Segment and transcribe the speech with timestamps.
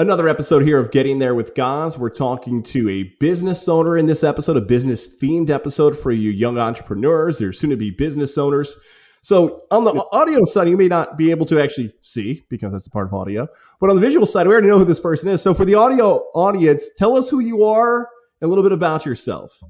[0.00, 1.98] Another episode here of Getting There with Goz.
[1.98, 6.30] We're talking to a business owner in this episode, a business themed episode for you
[6.30, 8.78] young entrepreneurs or soon to be business owners.
[9.20, 12.86] So, on the audio side, you may not be able to actually see because that's
[12.86, 13.46] a part of audio,
[13.78, 15.42] but on the visual side, we already know who this person is.
[15.42, 18.08] So, for the audio audience, tell us who you are,
[18.40, 19.62] a little bit about yourself.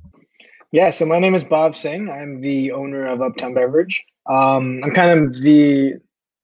[0.71, 2.09] Yeah, so my name is Bhav Singh.
[2.09, 4.07] I'm the owner of Uptown Beverage.
[4.27, 5.95] Um, I'm kind of the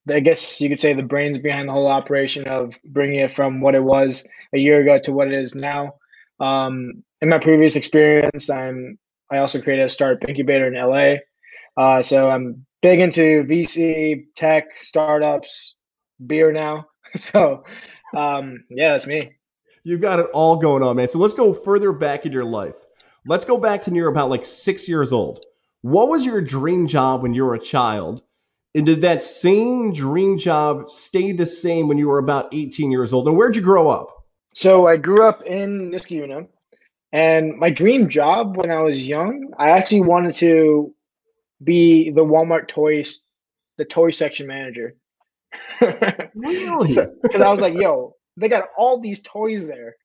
[0.08, 3.60] I guess you could say the brains behind the whole operation of bringing it from
[3.60, 5.94] what it was a year ago to what it is now.
[6.40, 8.98] Um, in my previous experience, I'm
[9.30, 11.16] I also created a startup incubator in LA.
[11.76, 15.74] Uh, so I'm big into VC, tech, startups,
[16.26, 16.86] beer now.
[17.14, 17.64] So
[18.14, 19.32] um, yeah, that's me.
[19.84, 21.08] You've got it all going on, man.
[21.08, 22.76] So let's go further back in your life.
[23.24, 25.42] Let's go back to near about like six years old.
[25.80, 28.22] What was your dream job when you were a child?
[28.76, 33.14] And did that same dream job stay the same when you were about 18 years
[33.14, 33.26] old?
[33.26, 34.14] And where'd you grow up?
[34.52, 36.46] So I grew up in Niskayuna.
[37.10, 40.94] And my dream job when I was young, I actually wanted to
[41.64, 43.22] be the Walmart toys,
[43.78, 44.94] the toy section manager.
[46.34, 46.94] Really?
[47.22, 49.96] Because I was like, yo, they got all these toys there.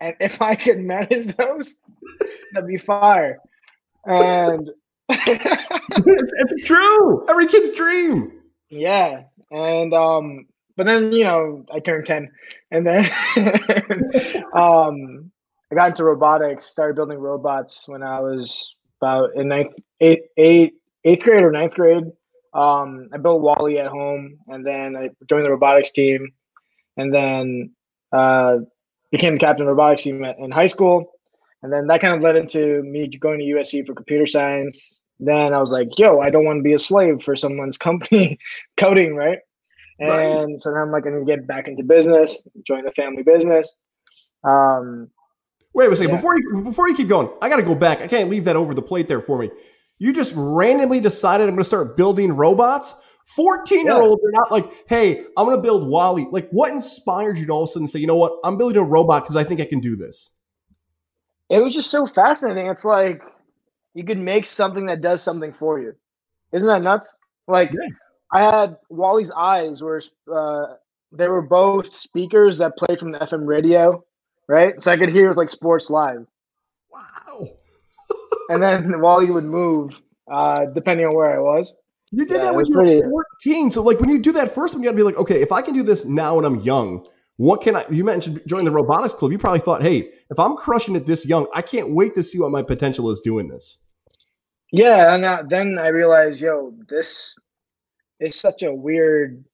[0.00, 1.80] And if I could manage those,
[2.52, 3.38] that'd be fire.
[4.06, 4.70] And
[5.10, 7.26] it's, it's true.
[7.28, 8.32] Every kid's dream.
[8.68, 12.30] Yeah, and um, but then you know I turned ten,
[12.70, 13.04] and then
[14.54, 15.30] um,
[15.70, 16.66] I got into robotics.
[16.66, 21.74] Started building robots when I was about in ninth, eighth, eighth, eighth grade or ninth
[21.74, 22.04] grade.
[22.54, 26.32] Um, I built WALL-E at home, and then I joined the robotics team,
[26.96, 27.70] and then
[28.12, 28.58] uh,
[29.10, 31.12] became the captain of the robotics team at, in high school.
[31.62, 35.00] And then that kind of led into me going to USC for computer science.
[35.18, 38.38] Then I was like, yo, I don't want to be a slave for someone's company
[38.76, 39.38] coding, right?
[39.98, 40.58] And right.
[40.58, 43.74] so now I'm like, I'm gonna get back into business, join the family business.
[44.44, 45.10] Um,
[45.74, 46.10] Wait a second.
[46.10, 46.16] Yeah.
[46.16, 48.00] Before you before you keep going, I got to go back.
[48.00, 49.50] I can't leave that over the plate there for me.
[49.98, 52.94] You just randomly decided I'm going to start building robots.
[53.34, 56.28] 14 year olds are not like, hey, I'm going to build WALL-E.
[56.30, 58.78] Like, what inspired you to all of a sudden say, you know what, I'm building
[58.78, 60.34] a robot because I think I can do this?
[61.50, 62.66] It was just so fascinating.
[62.66, 63.22] It's like
[63.94, 65.94] you could make something that does something for you.
[66.52, 67.14] Isn't that nuts?
[67.46, 67.88] Like, yeah.
[68.32, 70.74] I had WALL-E's eyes were uh,
[71.12, 74.04] they were both speakers that played from the FM radio,
[74.46, 74.80] right?
[74.80, 76.26] So I could hear it was like sports live.
[76.92, 77.48] Wow.
[78.50, 80.00] and then WALL-E would move
[80.30, 81.74] uh, depending on where I was.
[82.10, 83.10] You did yeah, that when you were
[83.42, 83.70] 14.
[83.70, 85.62] So like when you do that first one, you gotta be like, okay, if I
[85.62, 87.06] can do this now when I'm young,
[87.38, 89.32] what can I you mentioned join the robotics club.
[89.32, 92.38] You probably thought, hey, if I'm crushing it this young, I can't wait to see
[92.38, 93.78] what my potential is doing this.
[94.72, 97.38] Yeah, and uh, then I realized, yo, this
[98.20, 99.44] is such a weird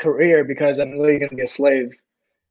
[0.00, 1.92] career because I'm literally gonna be a slave.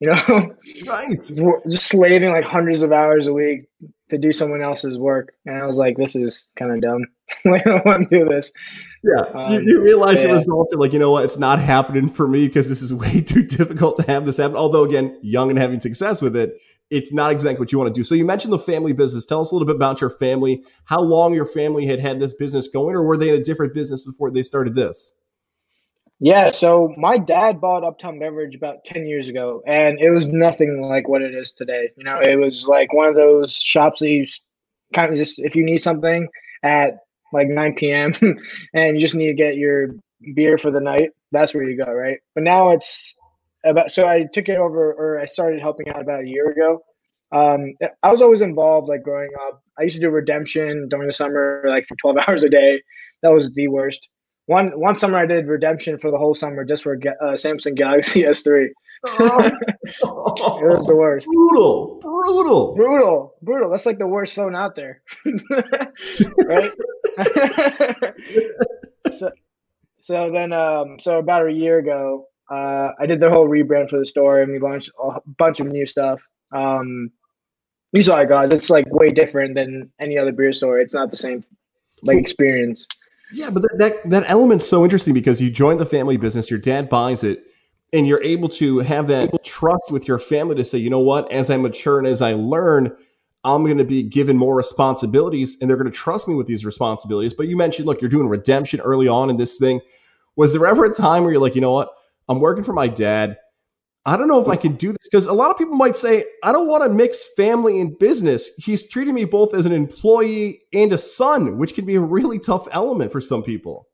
[0.02, 0.56] You know,
[0.88, 1.20] right?
[1.70, 3.62] Just slaving like hundreds of hours a week
[4.09, 7.06] to do someone else's work, and I was like, this is kind of dumb.
[7.46, 8.52] I don't want to do this.
[9.01, 10.27] Yeah, um, you, you, realize yeah.
[10.27, 10.67] the result.
[10.71, 11.23] You're like, you know what?
[11.23, 14.57] It's not happening for me because this is way too difficult to have this happen.
[14.57, 17.97] Although, again, young and having success with it, it's not exactly what you want to
[17.97, 18.03] do.
[18.03, 19.25] So, you mentioned the family business.
[19.25, 20.63] Tell us a little bit about your family.
[20.85, 23.73] How long your family had had this business going, or were they in a different
[23.73, 25.13] business before they started this?
[26.21, 30.81] Yeah, so my dad bought Uptown Beverage about 10 years ago, and it was nothing
[30.81, 31.91] like what it is today.
[31.95, 34.25] You know, it was like one of those shops that you
[34.93, 36.27] kind of just, if you need something
[36.61, 36.97] at
[37.34, 38.13] like 9 p.m.
[38.73, 39.90] and you just need to get your
[40.35, 42.19] beer for the night, that's where you go, right?
[42.35, 43.16] But now it's
[43.66, 46.81] about so I took it over or I started helping out about a year ago.
[47.31, 49.62] Um, I was always involved like growing up.
[49.78, 52.81] I used to do redemption during the summer, like for 12 hours a day.
[53.22, 54.07] That was the worst.
[54.49, 58.23] One one summer I did redemption for the whole summer just for uh, Samsung Galaxy
[58.23, 58.69] S3.
[59.05, 59.37] Oh.
[59.83, 61.27] it was the worst.
[61.27, 63.69] Brutal, brutal, brutal, brutal.
[63.69, 65.03] That's like the worst phone out there,
[66.47, 66.71] right?
[69.11, 69.31] so,
[69.99, 73.99] so then, um, so about a year ago, uh, I did the whole rebrand for
[73.99, 76.27] the store, and we launched a bunch of new stuff.
[76.52, 77.11] Um,
[77.91, 78.49] you saw it, guys.
[78.52, 80.79] It's like way different than any other beer store.
[80.79, 81.43] It's not the same
[82.02, 82.87] like experience.
[83.31, 86.49] Yeah, but that, that that element's so interesting because you join the family business.
[86.49, 87.43] Your dad buys it
[87.93, 91.31] and you're able to have that trust with your family to say, you know what,
[91.31, 92.96] as I mature and as I learn,
[93.43, 96.66] I'm going to be given more responsibilities and they're going to trust me with these
[96.66, 97.34] responsibilities.
[97.34, 99.81] But you mentioned, look, you're doing redemption early on in this thing.
[100.35, 101.90] Was there ever a time where you're like, you know what,
[102.28, 103.37] I'm working for my dad.
[104.05, 106.25] I don't know if I can do this because a lot of people might say,
[106.43, 108.49] I don't want to mix family and business.
[108.57, 112.40] He's treating me both as an employee and a son, which can be a really
[112.40, 113.87] tough element for some people.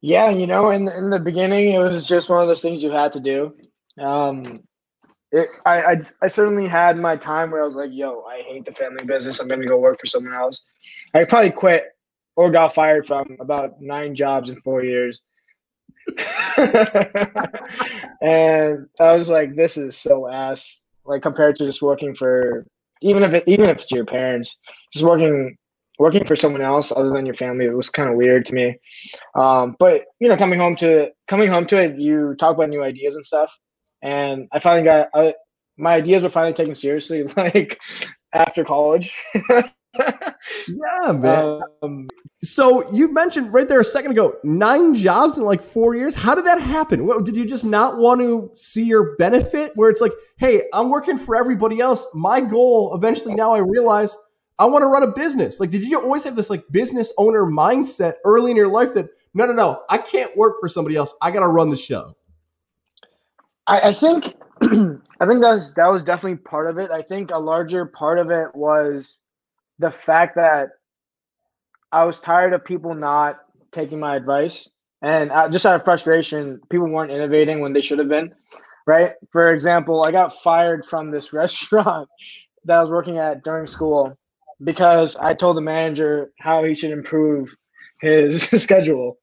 [0.00, 2.90] Yeah, you know, in in the beginning, it was just one of those things you
[2.90, 3.56] had to do.
[3.98, 4.62] Um,
[5.32, 8.64] it, I, I I certainly had my time where I was like, "Yo, I hate
[8.64, 9.40] the family business.
[9.40, 10.64] I'm gonna go work for someone else."
[11.14, 11.86] I probably quit
[12.36, 15.22] or got fired from about nine jobs in four years.
[18.20, 22.66] and I was like, "This is so ass." Like compared to just working for
[23.00, 24.58] even if it, even if it's your parents,
[24.92, 25.56] just working
[25.98, 28.76] working for someone else other than your family, it was kind of weird to me.
[29.34, 32.82] Um, but you know, coming home to coming home to it, you talk about new
[32.82, 33.56] ideas and stuff,
[34.02, 35.34] and I finally got I,
[35.76, 37.78] my ideas were finally taken seriously, like
[38.32, 39.14] after college.
[39.94, 41.60] yeah, man.
[41.82, 42.08] Um,
[42.42, 46.14] so you mentioned right there a second ago nine jobs in like four years.
[46.14, 47.06] How did that happen?
[47.06, 49.72] What, did you just not want to see your benefit?
[49.74, 52.06] Where it's like, hey, I'm working for everybody else.
[52.14, 54.16] My goal eventually now I realize
[54.58, 55.60] I want to run a business.
[55.60, 59.08] Like, did you always have this like business owner mindset early in your life that
[59.34, 61.14] no, no, no, I can't work for somebody else.
[61.20, 62.16] I got to run the show.
[63.66, 66.90] I, I think, I think that was that was definitely part of it.
[66.90, 69.22] I think a larger part of it was
[69.78, 70.70] the fact that
[71.92, 73.38] I was tired of people not
[73.72, 74.70] taking my advice,
[75.02, 78.34] and uh, just out of frustration, people weren't innovating when they should have been.
[78.86, 79.12] Right.
[79.32, 82.08] For example, I got fired from this restaurant
[82.64, 84.16] that I was working at during school
[84.64, 87.54] because I told the manager how he should improve
[88.00, 89.18] his schedule.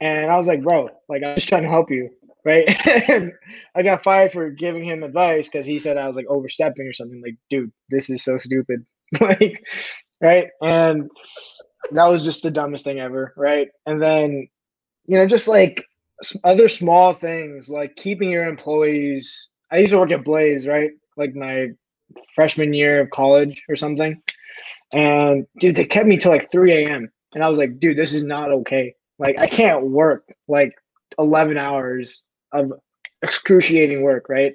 [0.00, 2.10] And I was like, bro, like I'm just trying to help you,
[2.44, 2.64] right?
[3.74, 6.92] I got fired for giving him advice because he said I was like overstepping or
[6.92, 7.22] something.
[7.24, 8.84] Like, dude, this is so stupid.
[9.20, 9.62] like,
[10.20, 10.48] right?
[10.60, 11.10] And
[11.92, 13.68] that was just the dumbest thing ever, right?
[13.86, 14.48] And then,
[15.06, 15.84] you know, just like
[16.44, 19.50] other small things like keeping your employees.
[19.70, 20.90] I used to work at Blaze, right?
[21.16, 21.68] Like my
[22.34, 24.20] freshman year of college or something.
[24.92, 27.10] And dude, they kept me till like 3 a.m.
[27.34, 28.94] And I was like, dude, this is not okay.
[29.18, 30.72] Like, I can't work like
[31.18, 32.72] 11 hours of
[33.22, 34.54] excruciating work, right?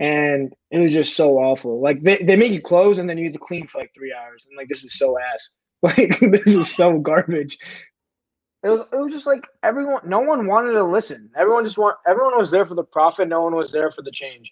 [0.00, 1.80] And it was just so awful.
[1.80, 4.12] Like, they, they make you close and then you have to clean for like three
[4.12, 4.46] hours.
[4.48, 5.50] And like, this is so ass.
[5.82, 7.58] Like, this is so garbage.
[8.62, 11.28] It was, it was just like everyone, no one wanted to listen.
[11.36, 13.28] Everyone just want, everyone was there for the profit.
[13.28, 14.50] No one was there for the change.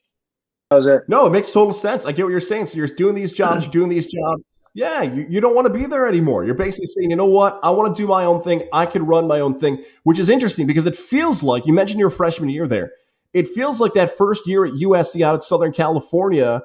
[0.69, 1.03] That was it.
[1.09, 2.05] No, it makes total sense.
[2.05, 2.67] I get what you're saying.
[2.67, 4.43] So you're doing these jobs, you're doing these jobs.
[4.75, 6.45] Yeah, you, you don't want to be there anymore.
[6.45, 7.61] You're basically saying, you know what?
[7.63, 8.69] I want to do my own thing.
[8.73, 12.01] I can run my own thing, which is interesting because it feels like you mentioned
[12.01, 12.93] your freshman year there.
[13.33, 16.63] It feels like that first year at USC out of Southern California.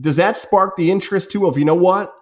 [0.00, 2.14] Does that spark the interest too of, you know what?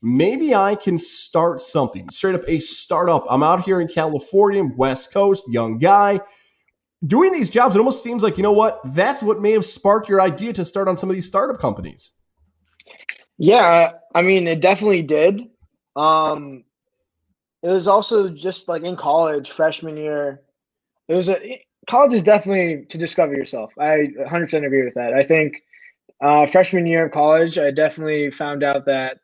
[0.00, 3.26] Maybe I can start something straight up a startup.
[3.28, 6.20] I'm out here in California, West Coast, young guy
[7.06, 10.08] doing these jobs, it almost seems like, you know what, that's what may have sparked
[10.08, 12.12] your idea to start on some of these startup companies.
[13.38, 15.42] Yeah, I mean, it definitely did.
[15.94, 16.64] Um,
[17.62, 20.42] it was also just like in college, freshman year.
[21.06, 23.72] It was a college is definitely to discover yourself.
[23.78, 25.14] I 100% agree with that.
[25.14, 25.62] I think
[26.22, 29.18] uh, freshman year of college, I definitely found out that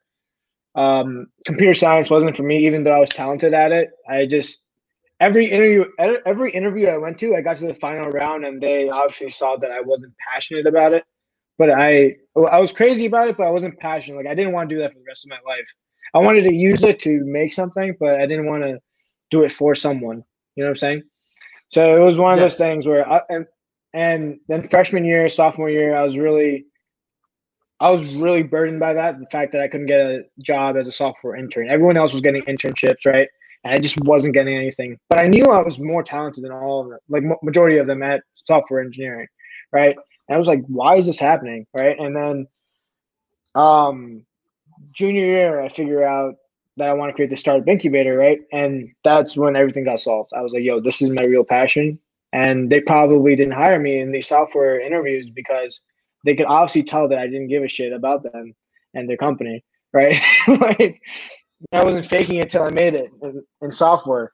[0.74, 3.90] um, computer science wasn't for me, even though I was talented at it.
[4.08, 4.62] I just
[5.20, 5.84] every interview
[6.26, 9.56] every interview I went to, I got to the final round and they obviously saw
[9.56, 11.04] that I wasn't passionate about it.
[11.58, 14.18] But I I was crazy about it, but I wasn't passionate.
[14.18, 15.66] Like I didn't want to do that for the rest of my life.
[16.14, 18.78] I wanted to use it to make something, but I didn't want to
[19.30, 20.24] do it for someone.
[20.56, 21.02] You know what I'm saying?
[21.74, 22.52] So it was one of yes.
[22.52, 23.46] those things where I, and
[23.92, 26.66] and then freshman year, sophomore year, I was really
[27.80, 29.18] I was really burdened by that.
[29.18, 31.68] The fact that I couldn't get a job as a software intern.
[31.68, 33.28] Everyone else was getting internships, right?
[33.64, 34.98] and I just wasn't getting anything.
[35.08, 38.02] But I knew I was more talented than all of them, like majority of them
[38.02, 39.26] at software engineering,
[39.72, 39.96] right?
[40.28, 41.98] And I was like, why is this happening, right?
[41.98, 42.46] And then,
[43.54, 44.26] um,
[44.94, 46.34] junior year, I figure out
[46.76, 48.40] that I want to create the startup incubator, right?
[48.52, 50.32] And that's when everything got solved.
[50.34, 51.98] I was like, yo, this is my real passion.
[52.32, 55.82] And they probably didn't hire me in these software interviews because
[56.24, 58.54] they could obviously tell that I didn't give a shit about them
[58.94, 60.18] and their company, right?
[60.48, 61.00] like
[61.72, 64.32] I wasn't faking it till I made it in, in software.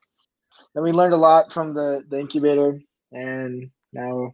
[0.75, 2.79] Then we learned a lot from the, the incubator,
[3.13, 4.33] and now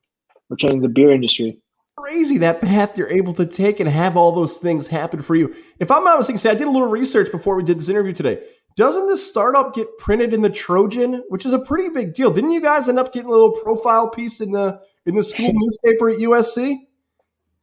[0.48, 1.60] we're changing the beer industry.
[1.98, 5.54] Crazy that path you're able to take and have all those things happen for you.
[5.80, 8.12] If I'm not mistaken, say I did a little research before we did this interview
[8.12, 8.42] today.
[8.76, 12.30] Doesn't this startup get printed in the Trojan, which is a pretty big deal?
[12.30, 15.50] Didn't you guys end up getting a little profile piece in the in the school
[15.54, 16.76] newspaper at USC?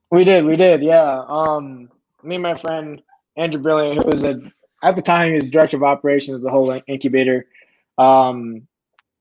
[0.09, 1.23] We did, we did, yeah.
[1.27, 1.91] Um,
[2.23, 3.03] me and my friend
[3.37, 4.39] Andrew Brilliant, who was a
[4.81, 7.45] at the time he was director of operations of the whole incubator.
[7.99, 8.67] Um,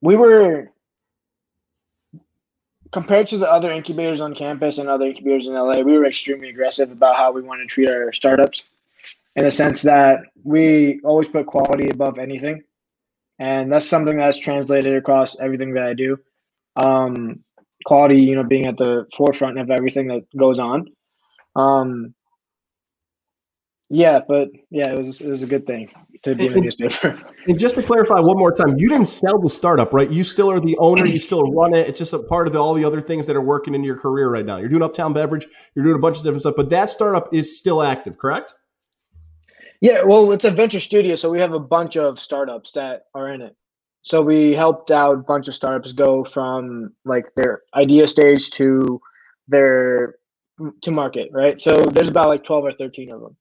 [0.01, 0.72] we were
[2.93, 6.51] compared to the other incubators on campus and other incubators in LA, we were extremely
[6.51, 8.65] aggressive about how we wanted to treat our startups
[9.35, 12.63] in the sense that we always put quality above anything.
[13.39, 16.19] And that's something that's translated across everything that I do.
[16.77, 17.41] Um,
[17.85, 20.87] quality, you know, being at the forefront of everything that goes on.
[21.57, 22.15] Um,
[23.89, 25.91] yeah, but yeah, it was it was a good thing
[26.23, 27.21] to be in a newspaper.
[27.49, 30.09] And just to clarify one more time, you didn't sell the startup, right?
[30.09, 31.05] You still are the owner.
[31.05, 31.89] You still run it.
[31.89, 33.97] It's just a part of the, all the other things that are working in your
[33.97, 34.59] career right now.
[34.59, 35.47] You're doing Uptown Beverage.
[35.75, 38.55] You're doing a bunch of different stuff, but that startup is still active, correct?
[39.81, 43.33] Yeah, well, it's a venture studio, so we have a bunch of startups that are
[43.33, 43.57] in it.
[44.03, 49.01] So we helped out a bunch of startups go from like their idea stage to
[49.49, 50.17] their
[50.83, 51.61] to market, right?
[51.61, 53.37] So there's about like 12 or 13 of them.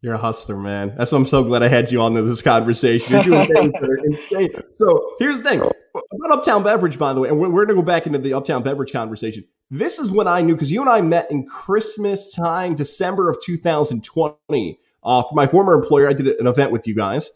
[0.00, 0.94] You're a hustler, man.
[0.96, 3.14] That's why I'm so glad I had you on to this conversation.
[3.14, 4.50] You're doing things that are insane.
[4.74, 7.82] So here's the thing about Uptown Beverage, by the way, and we're, we're going to
[7.82, 9.44] go back into the Uptown Beverage conversation.
[9.70, 13.38] This is when I knew because you and I met in Christmas time, December of
[13.42, 17.30] 2020 uh, for my former employer, I did an event with you guys,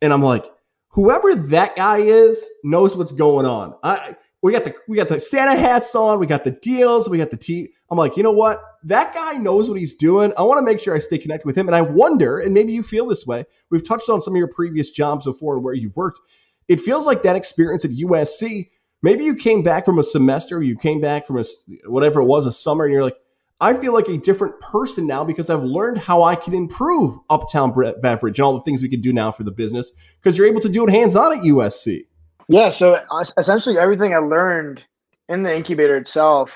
[0.00, 0.44] and I'm like,
[0.88, 3.74] whoever that guy is knows what's going on.
[3.82, 7.18] I we got the we got the Santa hats on, we got the deals, we
[7.18, 7.72] got the tea.
[7.90, 8.62] I'm like, you know what?
[8.84, 10.32] That guy knows what he's doing.
[10.38, 11.66] I want to make sure I stay connected with him.
[11.66, 13.46] And I wonder, and maybe you feel this way.
[13.70, 16.20] We've touched on some of your previous jobs before and where you've worked.
[16.68, 18.70] It feels like that experience at USC.
[19.02, 21.44] Maybe you came back from a semester, you came back from a
[21.86, 23.16] whatever it was, a summer, and you're like,
[23.60, 27.72] I feel like a different person now because I've learned how I can improve Uptown
[28.00, 29.90] Beverage and all the things we can do now for the business
[30.20, 32.06] because you're able to do it hands on at USC.
[32.48, 32.70] Yeah.
[32.70, 33.00] So
[33.36, 34.82] essentially, everything I learned
[35.28, 36.50] in the incubator itself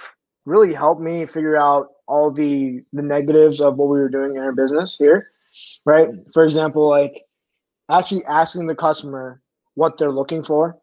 [0.46, 4.42] really helped me figure out all the the negatives of what we were doing in
[4.42, 5.30] our business here.
[5.84, 6.08] Right.
[6.08, 6.30] Mm-hmm.
[6.32, 7.22] For example, like
[7.90, 9.42] actually asking the customer
[9.74, 10.78] what they're looking for.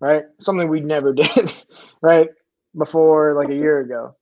[0.00, 0.24] Right.
[0.40, 1.52] Something we never did.
[2.00, 2.28] right.
[2.76, 4.16] Before like a year ago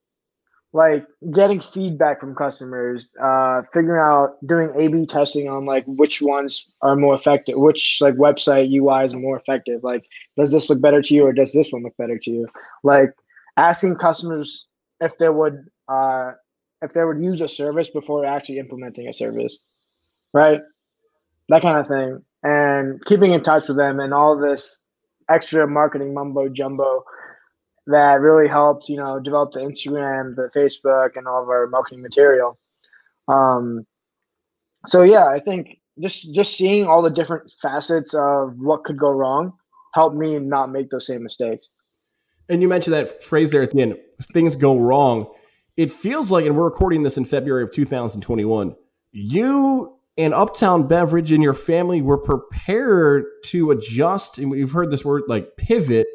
[0.72, 6.70] like getting feedback from customers, uh, figuring out doing A/B testing on like which ones
[6.82, 9.82] are more effective, which like website UIs are more effective.
[9.82, 10.04] Like,
[10.36, 12.48] does this look better to you, or does this one look better to you?
[12.84, 13.10] Like,
[13.56, 14.68] asking customers
[15.00, 16.32] if they would uh,
[16.82, 19.58] if they would use a service before actually implementing a service,
[20.32, 20.60] right?
[21.48, 24.80] That kind of thing, and keeping in touch with them, and all this
[25.28, 27.04] extra marketing mumbo jumbo
[27.90, 32.02] that really helped, you know, develop the Instagram, the Facebook, and all of our marketing
[32.02, 32.58] material.
[33.28, 33.86] Um,
[34.86, 39.10] so yeah, I think just just seeing all the different facets of what could go
[39.10, 39.52] wrong
[39.94, 41.68] helped me not make those same mistakes.
[42.48, 43.96] And you mentioned that phrase there at the end,
[44.32, 45.32] things go wrong.
[45.76, 48.74] It feels like, and we're recording this in February of 2021,
[49.12, 55.04] you and Uptown Beverage and your family were prepared to adjust, and we've heard this
[55.04, 56.08] word like pivot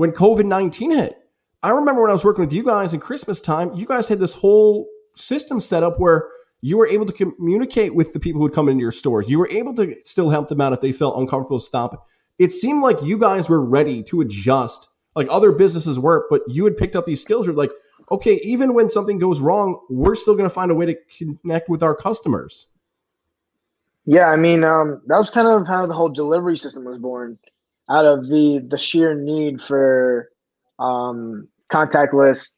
[0.00, 1.18] when COVID 19 hit.
[1.62, 4.18] I remember when I was working with you guys in Christmas time, you guys had
[4.18, 6.26] this whole system set up where
[6.62, 9.28] you were able to communicate with the people who'd come into your stores.
[9.28, 12.08] You were able to still help them out if they felt uncomfortable stop.
[12.38, 16.64] It seemed like you guys were ready to adjust, like other businesses were, but you
[16.64, 17.44] had picked up these skills.
[17.44, 17.72] You're like,
[18.10, 21.68] okay, even when something goes wrong, we're still going to find a way to connect
[21.68, 22.68] with our customers.
[24.06, 27.38] Yeah, I mean, um, that was kind of how the whole delivery system was born
[27.90, 30.28] out of the the sheer need for
[30.78, 32.48] um, contactless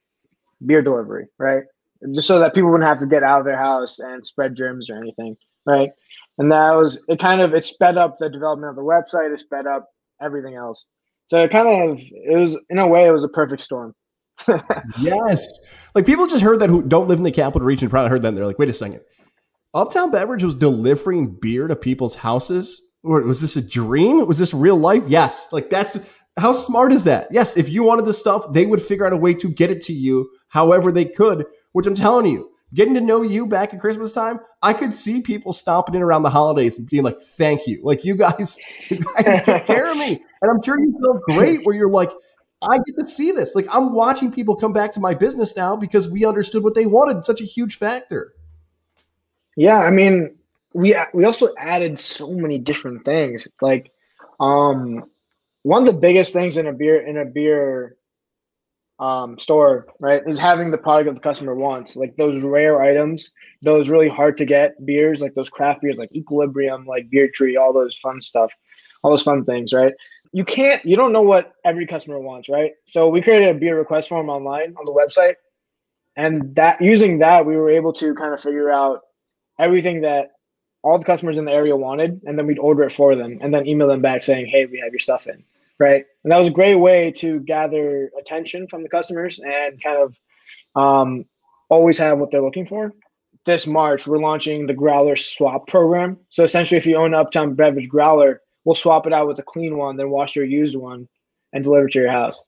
[0.64, 1.64] beer delivery, right?
[2.14, 4.90] Just so that people wouldn't have to get out of their house and spread germs
[4.90, 5.36] or anything,
[5.66, 5.90] right?
[6.38, 7.18] And that was it.
[7.18, 9.32] Kind of it sped up the development of the website.
[9.32, 9.88] It sped up
[10.20, 10.86] everything else.
[11.26, 13.94] So it kind of it was in a way it was a perfect storm.
[15.00, 15.46] yes,
[15.94, 18.28] like people just heard that who don't live in the capital region probably heard that.
[18.28, 19.00] And they're like, wait a second,
[19.72, 24.26] Uptown Beverage was delivering beer to people's houses was this a dream?
[24.26, 25.02] Was this real life?
[25.06, 25.52] Yes.
[25.52, 25.98] Like that's
[26.38, 27.28] how smart is that?
[27.30, 27.56] Yes.
[27.56, 29.92] If you wanted the stuff, they would figure out a way to get it to
[29.92, 34.12] you however they could, which I'm telling you, getting to know you back at Christmas
[34.12, 37.80] time, I could see people stopping in around the holidays and being like, thank you.
[37.82, 40.22] Like you guys, you guys took care of me.
[40.40, 42.10] And I'm sure you feel great where you're like,
[42.62, 43.54] I get to see this.
[43.54, 46.86] Like I'm watching people come back to my business now because we understood what they
[46.86, 47.18] wanted.
[47.18, 48.32] It's such a huge factor.
[49.56, 50.36] Yeah, I mean,
[50.74, 53.48] we we also added so many different things.
[53.60, 53.92] Like,
[54.40, 55.04] um,
[55.62, 57.96] one of the biggest things in a beer in a beer
[58.98, 61.96] um, store, right, is having the product that the customer wants.
[61.96, 63.30] Like those rare items,
[63.62, 67.56] those really hard to get beers, like those craft beers, like Equilibrium, like Beer Tree,
[67.56, 68.54] all those fun stuff,
[69.02, 69.92] all those fun things, right?
[70.32, 72.72] You can't, you don't know what every customer wants, right?
[72.86, 75.34] So we created a beer request form online on the website,
[76.16, 79.00] and that using that, we were able to kind of figure out
[79.58, 80.30] everything that
[80.82, 83.54] all the customers in the area wanted, and then we'd order it for them, and
[83.54, 85.42] then email them back saying, "Hey, we have your stuff in."
[85.78, 89.96] Right, and that was a great way to gather attention from the customers and kind
[89.96, 90.18] of
[90.76, 91.24] um,
[91.68, 92.92] always have what they're looking for.
[93.44, 96.18] This March, we're launching the Growler Swap program.
[96.28, 99.42] So essentially, if you own an Uptown Beverage Growler, we'll swap it out with a
[99.42, 101.08] clean one, then wash your used one,
[101.52, 102.40] and deliver it to your house.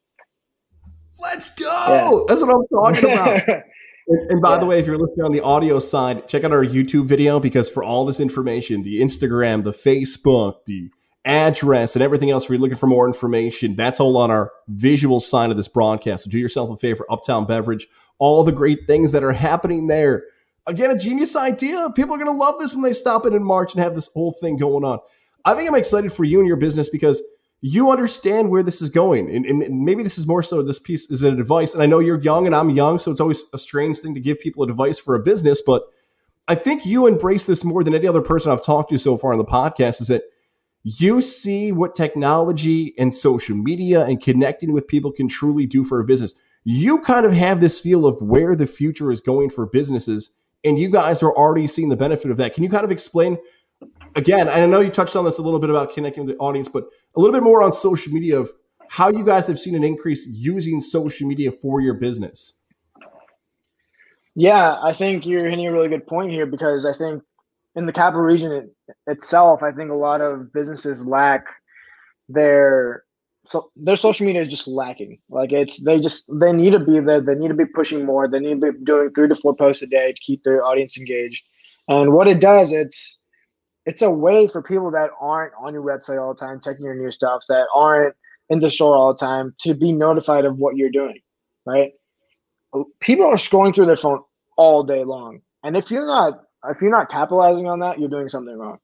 [1.20, 1.64] Let's go.
[1.64, 2.24] Yeah.
[2.28, 3.62] That's what I'm talking about.
[4.06, 4.58] and, and, by yeah.
[4.58, 7.70] the way, if you're listening on the audio side, check out our YouTube video because
[7.70, 10.90] for all this information, the Instagram, the Facebook, the
[11.24, 15.20] address, and everything else, if you're looking for more information, that's all on our visual
[15.20, 16.24] side of this broadcast.
[16.24, 17.86] So do yourself a favor, Uptown Beverage,
[18.18, 20.24] all the great things that are happening there.
[20.66, 21.90] Again, a genius idea.
[21.94, 24.08] People are going to love this when they stop it in March and have this
[24.08, 24.98] whole thing going on.
[25.44, 27.22] I think I'm excited for you and your business because
[27.66, 29.34] you understand where this is going.
[29.34, 31.72] And, and, maybe this is more so this piece is an advice.
[31.72, 34.20] And I know you're young and I'm young, so it's always a strange thing to
[34.20, 35.62] give people advice for a business.
[35.62, 35.84] But
[36.46, 39.32] I think you embrace this more than any other person I've talked to so far
[39.32, 40.24] on the podcast is that
[40.82, 46.00] you see what technology and social media and connecting with people can truly do for
[46.00, 46.34] a business.
[46.64, 50.78] You kind of have this feel of where the future is going for businesses, and
[50.78, 52.52] you guys are already seeing the benefit of that.
[52.52, 53.38] Can you kind of explain
[54.14, 54.48] again?
[54.48, 56.84] I know you touched on this a little bit about connecting with the audience, but
[57.16, 58.50] a little bit more on social media of
[58.88, 62.54] how you guys have seen an increase using social media for your business.
[64.34, 67.22] Yeah, I think you're hitting a really good point here because I think
[67.76, 71.44] in the capital region it, itself, I think a lot of businesses lack
[72.28, 73.04] their
[73.46, 75.18] so their social media is just lacking.
[75.28, 77.20] Like it's they just they need to be there.
[77.20, 78.26] They need to be pushing more.
[78.26, 80.96] They need to be doing three to four posts a day to keep their audience
[80.96, 81.44] engaged.
[81.88, 83.18] And what it does, it's
[83.86, 86.94] it's a way for people that aren't on your website all the time, checking your
[86.94, 88.14] new stuff, that aren't
[88.48, 91.20] in the store all the time, to be notified of what you're doing.
[91.66, 91.92] Right?
[93.00, 94.20] People are scrolling through their phone
[94.56, 98.28] all day long, and if you're not if you're not capitalizing on that, you're doing
[98.28, 98.78] something wrong.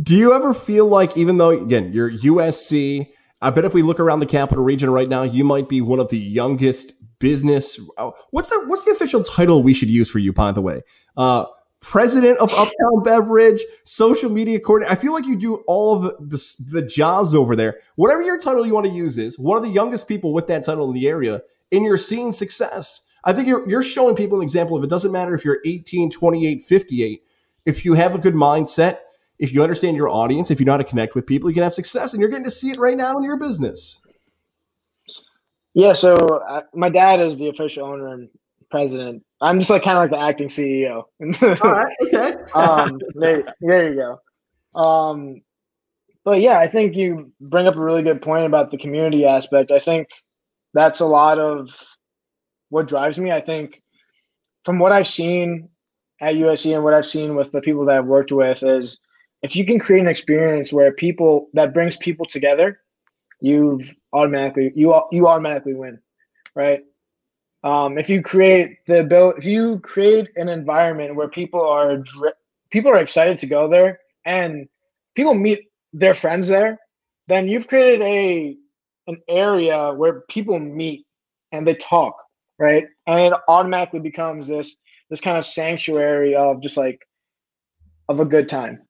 [0.00, 3.08] Do you ever feel like, even though again you're USC,
[3.40, 6.00] I bet if we look around the capital region right now, you might be one
[6.00, 7.78] of the youngest business.
[7.98, 10.32] Oh, what's the what's the official title we should use for you?
[10.32, 10.82] By the way,
[11.16, 11.46] uh,
[11.84, 14.92] president of Uptown Beverage, social media coordinator.
[14.92, 17.78] I feel like you do all the, the the jobs over there.
[17.96, 20.64] Whatever your title you want to use is, one of the youngest people with that
[20.64, 23.02] title in the area, and you're seeing success.
[23.22, 26.10] I think you're, you're showing people an example of it doesn't matter if you're 18,
[26.10, 27.22] 28, 58.
[27.64, 28.98] If you have a good mindset,
[29.38, 31.62] if you understand your audience, if you know how to connect with people, you can
[31.62, 32.12] have success.
[32.12, 34.00] And you're getting to see it right now in your business.
[35.72, 35.94] Yeah.
[35.94, 38.28] So uh, my dad is the official owner and
[38.70, 39.22] president.
[39.40, 41.04] I'm just like kind of like the acting CEO.
[41.62, 41.96] All right.
[42.02, 42.34] Okay.
[42.54, 44.18] um, there, there you
[44.74, 44.80] go.
[44.80, 45.42] Um,
[46.24, 49.70] but yeah, I think you bring up a really good point about the community aspect.
[49.70, 50.08] I think
[50.72, 51.70] that's a lot of
[52.70, 53.30] what drives me.
[53.30, 53.82] I think
[54.64, 55.68] from what I've seen
[56.20, 58.98] at USC and what I've seen with the people that I've worked with is
[59.42, 62.80] if you can create an experience where people that brings people together,
[63.40, 65.98] you've automatically you you automatically win,
[66.54, 66.80] right?
[67.64, 72.04] Um, if you create the ability, if you create an environment where people are
[72.70, 74.68] people are excited to go there and
[75.16, 75.60] people meet
[75.92, 76.78] their friends there,
[77.26, 78.56] then you've created a
[79.06, 81.06] an area where people meet
[81.52, 82.16] and they talk
[82.58, 82.84] right?
[83.06, 84.76] And it automatically becomes this
[85.10, 87.00] this kind of sanctuary of just like
[88.08, 88.82] of a good time.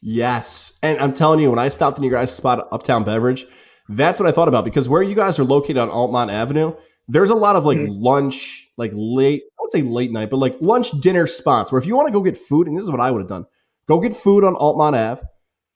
[0.00, 0.78] Yes.
[0.82, 3.46] And I'm telling you, when I stopped in your guys' spot Uptown Beverage,
[3.88, 6.74] that's what I thought about because where you guys are located on Altamont Avenue,
[7.08, 7.92] there's a lot of like mm-hmm.
[7.92, 11.86] lunch, like late, I would say late night, but like lunch dinner spots where if
[11.86, 13.46] you want to go get food, and this is what I would have done,
[13.86, 15.22] go get food on Altamont Ave,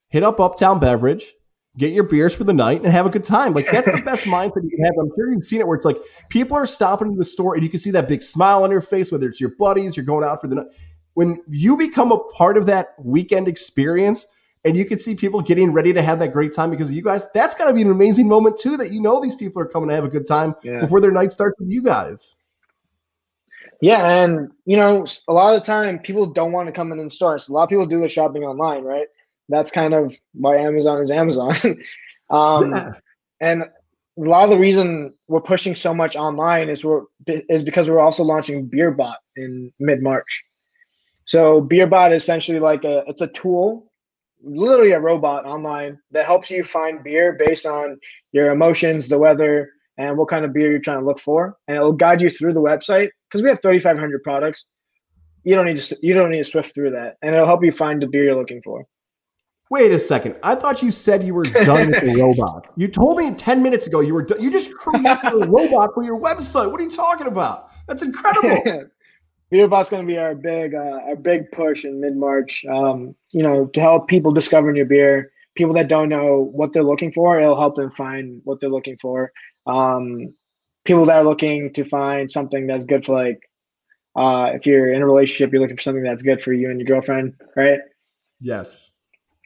[0.09, 1.35] hit up Uptown Beverage,
[1.77, 3.53] get your beers for the night and have a good time.
[3.53, 4.95] Like that's the best mindset you can have.
[4.99, 5.99] I'm sure you've seen it where it's like
[6.31, 8.81] people are stopping in the store and you can see that big smile on your
[8.81, 10.67] face, whether it's your buddies, you're going out for the night.
[11.15, 14.27] When you become a part of that weekend experience
[14.67, 17.31] and you can see people getting ready to have that great time because you guys,
[17.33, 19.89] that's got to be an amazing moment too, that you know these people are coming
[19.89, 20.81] to have a good time yeah.
[20.81, 22.37] before their night starts with you guys.
[23.81, 26.99] Yeah, and you know, a lot of the time people don't want to come in
[26.99, 27.49] the stores.
[27.49, 29.07] A lot of people do the shopping online, right?
[29.49, 31.55] that's kind of why Amazon is Amazon.
[32.31, 32.93] um, yeah.
[33.41, 33.69] And a
[34.17, 38.23] lot of the reason we're pushing so much online is we're is because we're also
[38.23, 40.43] launching BeerBot in mid March.
[41.25, 43.93] So BeerBot is essentially like a it's a tool,
[44.43, 47.99] literally a robot online that helps you find beer based on
[48.33, 51.77] your emotions, the weather, and what kind of beer you're trying to look for, and
[51.77, 54.67] it'll guide you through the website because we have 3,500 products.
[55.45, 57.73] You don't need to you don't need to swift through that, and it'll help you
[57.73, 58.87] find the beer you're looking for.
[59.69, 60.39] Wait a second.
[60.45, 62.73] I thought you said you were done with the robot.
[62.77, 64.41] You told me 10 minutes ago you were done.
[64.41, 66.71] You just created a robot for your website.
[66.71, 67.71] What are you talking about?
[67.89, 68.85] That's incredible.
[69.53, 72.65] BeerBot's going to be our big uh, our big push in mid March.
[72.65, 75.33] Um, you know, to help people discover new beer.
[75.55, 78.99] People that don't know what they're looking for, it'll help them find what they're looking
[78.99, 79.33] for.
[79.67, 80.35] Um,
[80.85, 83.41] people that are looking to find something that's good for like,
[84.17, 86.79] uh, if you're in a relationship, you're looking for something that's good for you and
[86.79, 87.81] your girlfriend, right?
[88.41, 88.91] Yes.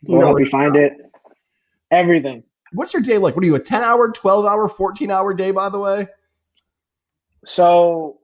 [0.03, 0.93] You know, we find it.
[1.91, 2.45] Everything.
[2.73, 3.35] What's your day like?
[3.35, 6.07] What are you, a 10 hour, 12 hour, 14 hour day, by the way?
[7.45, 8.20] So,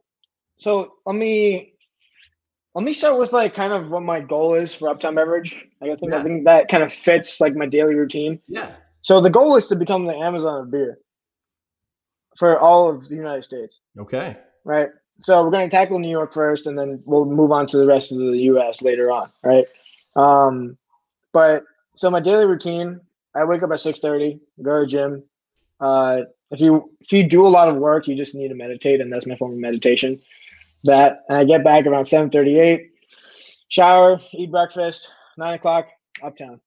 [0.59, 1.73] so let me
[2.75, 5.67] let me start with like kind of what my goal is for Uptown Beverage.
[5.81, 6.19] Like, I think Yeah.
[6.19, 8.39] I think that kind of fits like my daily routine.
[8.49, 8.73] Yeah.
[9.01, 10.99] So the goal is to become the Amazon of beer
[12.37, 14.37] for all of the United States, Okay.
[14.65, 14.91] right?
[15.21, 17.87] So we're going to tackle New York first, and then we'll move on to the
[17.87, 18.83] rest of the U.S.
[18.83, 19.65] later on, right?
[20.15, 20.77] Um,
[21.33, 21.65] but
[21.95, 23.01] so my daily routine,
[23.35, 25.23] I wake up at six thirty, go to the gym.
[25.81, 29.01] Uh, if you if you do a lot of work, you just need to meditate,
[29.01, 30.21] and that's my form of meditation.
[30.87, 32.91] That and I get back around seven thirty eight,
[33.69, 35.89] shower, eat breakfast, nine o'clock,
[36.23, 36.61] uptown.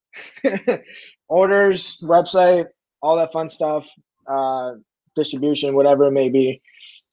[1.29, 2.67] Orders, website,
[3.01, 3.89] all that fun stuff,
[4.27, 4.73] uh,
[5.15, 6.61] distribution, whatever it may be,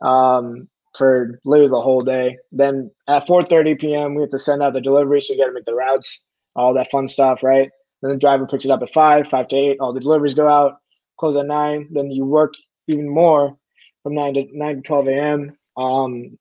[0.01, 2.37] um, for literally the whole day.
[2.53, 5.47] Then at four thirty p.m., we have to send out the delivery, so you got
[5.47, 7.71] to make the routes, all that fun stuff, right?
[8.03, 9.79] Then the driver picks it up at five, five to eight.
[9.81, 10.79] All the deliveries go out,
[11.19, 11.88] close at nine.
[11.92, 12.55] Then you work
[12.88, 13.57] even more
[14.03, 15.57] from nine to nine to twelve a.m.
[15.77, 16.38] Um,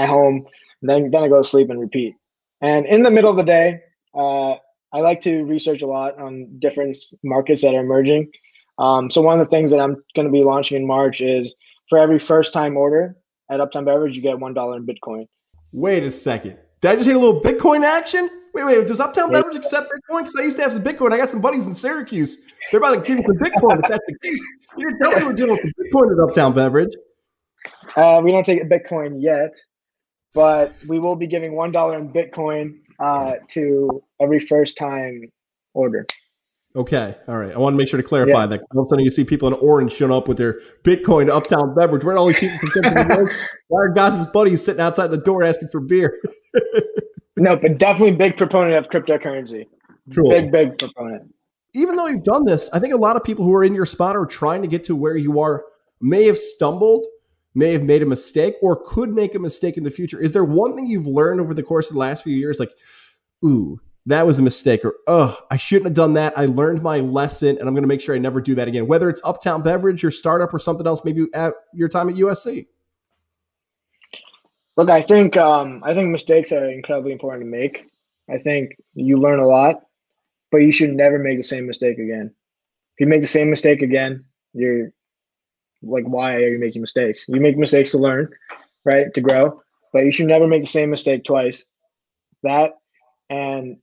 [0.00, 0.46] at home.
[0.82, 2.14] Then then I go to sleep and repeat.
[2.60, 3.80] And in the middle of the day,
[4.14, 4.54] uh,
[4.92, 8.30] I like to research a lot on different markets that are emerging.
[8.78, 11.54] Um, so one of the things that I'm going to be launching in March is
[11.88, 13.16] for every first time order
[13.50, 15.26] at Uptown Beverage, you get one dollar in Bitcoin.
[15.72, 16.56] Wait a second.
[16.80, 18.28] Did I just hear a little Bitcoin action?
[18.54, 18.86] Wait, wait.
[18.88, 20.20] Does Uptown Beverage accept Bitcoin?
[20.20, 21.12] Because I used to have some Bitcoin.
[21.12, 22.38] I got some buddies in Syracuse.
[22.70, 24.46] They're about to give me some Bitcoin if that's the case.
[24.76, 26.92] You didn't tell me we're dealing with Bitcoin at Uptown Beverage.
[27.96, 29.54] Uh, we don't take Bitcoin yet,
[30.34, 35.22] but we will be giving one dollar in Bitcoin uh, to every first time
[35.74, 36.06] order.
[36.76, 37.16] Okay.
[37.26, 37.52] All right.
[37.52, 38.46] I want to make sure to clarify Yeah.
[38.46, 38.60] that.
[38.74, 41.74] All of a sudden, you see people in orange showing up with their Bitcoin Uptown
[41.74, 42.04] Beverage.
[42.04, 43.30] Where all these people from Tiffany Mills?
[43.68, 46.16] Why are Goz's buddies sitting outside the door asking for beer?
[47.36, 49.64] No, but definitely big proponent of cryptocurrency.
[50.14, 50.28] Cool.
[50.28, 51.32] Big, big proponent.
[51.72, 53.86] even though you've done this, I think a lot of people who are in your
[53.86, 55.64] spot or trying to get to where you are
[56.02, 57.06] may have stumbled,
[57.54, 60.20] may have made a mistake, or could make a mistake in the future.
[60.20, 62.72] Is there one thing you've learned over the course of the last few years, like,
[63.44, 66.36] ooh, that was a mistake, or oh, I shouldn't have done that.
[66.36, 68.86] I learned my lesson, and I'm going to make sure I never do that again.
[68.86, 72.66] Whether it's Uptown Beverage, your startup, or something else, maybe at your time at USC.
[74.76, 77.90] Look, I think um, I think mistakes are incredibly important to make.
[78.30, 79.82] I think you learn a lot,
[80.50, 82.32] but you should never make the same mistake again.
[82.94, 84.92] If you make the same mistake again, you're
[85.82, 87.26] like, why are you making mistakes?
[87.28, 88.28] You make mistakes to learn,
[88.84, 89.12] right?
[89.14, 89.60] To grow,
[89.92, 91.64] but you should never make the same mistake twice.
[92.42, 92.72] That
[93.28, 93.76] and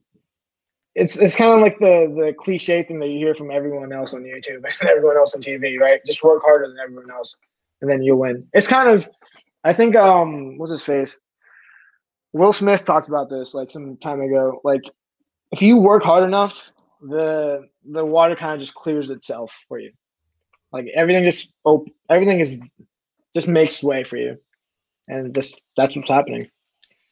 [0.94, 4.14] it's it's kind of like the the cliche thing that you hear from everyone else
[4.14, 6.04] on YouTube and everyone else on TV, right?
[6.04, 7.36] Just work harder than everyone else,
[7.80, 8.46] and then you'll win.
[8.52, 9.08] It's kind of
[9.64, 11.18] I think um what's his face?
[12.32, 14.60] Will Smith talked about this like some time ago.
[14.64, 14.82] Like
[15.52, 19.92] if you work hard enough, the the water kind of just clears itself for you.
[20.72, 22.58] Like everything just op- everything is
[23.34, 24.36] just makes way for you.
[25.08, 26.50] And just that's what's happening.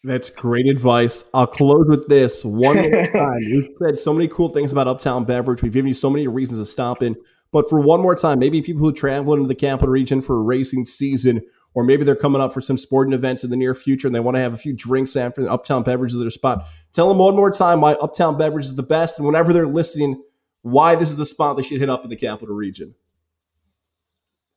[0.04, 1.28] That's great advice.
[1.34, 3.40] I'll close with this one more time.
[3.40, 5.62] We've said so many cool things about Uptown Beverage.
[5.62, 7.16] We've given you so many reasons to stop in.
[7.52, 10.42] But for one more time, maybe people who travel into the capital region for a
[10.42, 11.42] racing season,
[11.74, 14.20] or maybe they're coming up for some sporting events in the near future and they
[14.20, 16.68] want to have a few drinks after the Uptown Beverage is their spot.
[16.92, 19.18] Tell them one more time why Uptown Beverage is the best.
[19.18, 20.22] And whenever they're listening,
[20.62, 22.94] why this is the spot they should hit up in the capital region.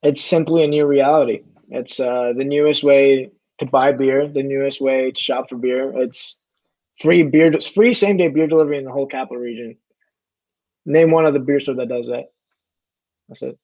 [0.03, 1.43] It's simply a new reality.
[1.69, 5.91] It's uh, the newest way to buy beer, the newest way to shop for beer.
[6.01, 6.37] It's
[6.99, 9.77] free beer, it's free same day beer delivery in the whole capital region.
[10.85, 12.31] Name one other beer store that does that.
[13.27, 13.59] That's it.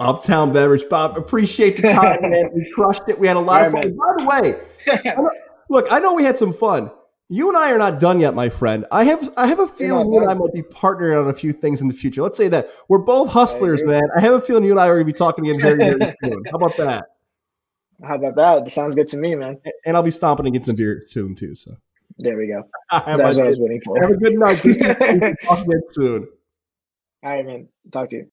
[0.00, 1.16] Uptown Beverage, Bhav.
[1.16, 2.50] Appreciate the time, man.
[2.54, 3.18] We crushed it.
[3.18, 3.96] We had a lot of fun.
[3.96, 5.14] right, By the way,
[5.70, 6.90] look, I know we had some fun.
[7.30, 8.86] You and I are not done yet, my friend.
[8.90, 11.52] I have I have a feeling you and I might be partnering on a few
[11.52, 12.22] things in the future.
[12.22, 14.02] Let's say that we're both hustlers, man.
[14.16, 16.14] I have a feeling you and I are going to be talking again very, very
[16.24, 16.42] soon.
[16.46, 17.04] How about that?
[18.02, 18.64] How about that?
[18.64, 19.58] That sounds good to me, man.
[19.84, 21.54] And I'll be stomping and getting some beer soon too.
[21.54, 21.72] So
[22.16, 22.62] There we go.
[22.90, 24.00] That's what I was waiting for.
[24.00, 24.56] have a good night.
[25.44, 26.28] Talk again soon.
[27.24, 27.68] All right, man.
[27.92, 28.30] Talk to you.